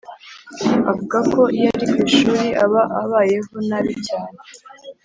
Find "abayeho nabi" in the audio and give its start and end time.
3.01-3.93